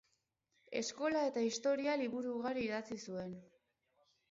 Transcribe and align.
Eskola 0.79 1.21
eta 1.33 1.43
historia 1.49 1.95
liburu 2.05 2.33
ugari 2.39 2.65
idatzi 2.71 3.01
zuen. 3.07 3.39